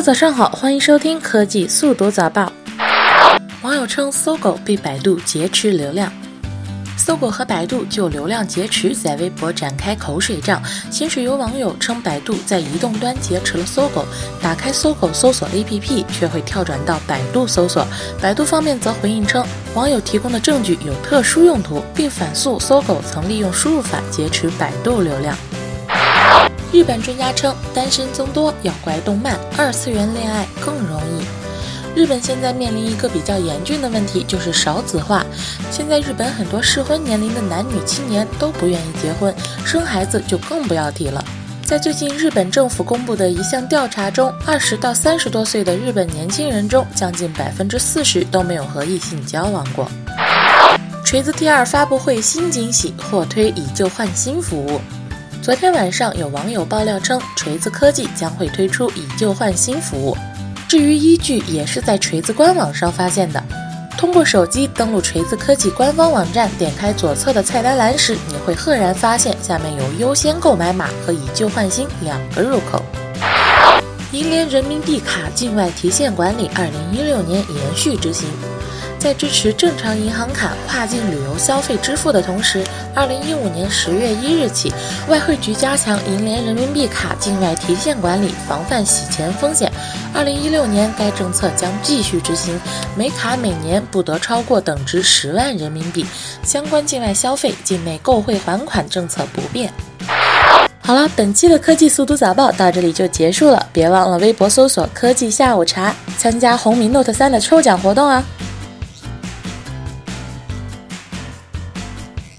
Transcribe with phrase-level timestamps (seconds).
[0.00, 2.50] 早上好，欢迎收听科技速读早报。
[3.62, 6.10] 网友称搜狗被百度劫持流量，
[6.96, 10.62] 搜狗和百度就流量劫持在微博展开口水仗。
[10.88, 14.06] 先是有网友称百度在移动端劫持了搜狗，
[14.40, 17.84] 打开搜狗搜索 APP 却会跳转到百度搜索。
[18.22, 19.44] 百度方面则回应称，
[19.74, 25.36] 网友提供的证据有特殊用途，并反诉搜狗曾利用输入法劫持百度流量。
[26.70, 31.24] 日本专家称，单身增多要怪动漫，二次元恋爱更容易。
[31.98, 35.24] 日本现在面临一个比较严峻的问题，就是少子化。
[35.70, 41.24] 现在日本很多适婚年龄的男女青年都不愿意结婚，生孩子就更不要提了。
[41.64, 49.90] 在最近日本政府公布的一项调查中，二十到三十多岁的日本年轻人中，将近百分之四十都没有和异性交往过。
[51.04, 54.80] 锤子 T2 发布会新惊喜，或推以旧换新服务。
[55.48, 60.14] 昨天晚上，有网友爆料称，锤子科技将会推出以旧换新服务。
[60.68, 63.42] 至于依据，也是在锤子官网上发现的。
[63.96, 72.84] 通过手机登录锤子科技官方网站，点开左侧的菜单栏时，你会赫然发现下面有优先购买码和以旧换新两个入口。
[74.12, 78.28] 银联人民币卡境外提现管理，二零一六年延续执行。
[78.98, 84.72] 在支持正常银行卡跨境旅游消费支付的同时，二零一五年十月一日起，
[85.08, 89.70] 外汇局加强银联人民币卡境外提现管理，防范洗钱风险。
[90.12, 92.60] 二零一六年该政策将继续执行，
[92.96, 96.04] 每卡每年不得超过等值十万人民币。
[96.42, 99.72] 相关境外消费境内购汇还款政策不变。
[100.80, 108.24] 好了，本期的科技速读早报到这里就结束了，别忘了微博搜索“科技下午茶”，参加红米 Note 三的抽奖活动啊！